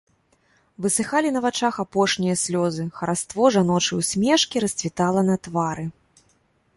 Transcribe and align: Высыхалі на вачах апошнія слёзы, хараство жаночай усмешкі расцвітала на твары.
Высыхалі 0.85 1.29
на 1.35 1.39
вачах 1.45 1.75
апошнія 1.83 2.35
слёзы, 2.45 2.85
хараство 2.97 3.43
жаночай 3.57 3.99
усмешкі 4.01 4.57
расцвітала 4.65 5.21
на 5.29 5.35
твары. 5.49 5.85